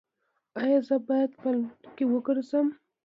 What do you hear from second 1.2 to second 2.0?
په لمر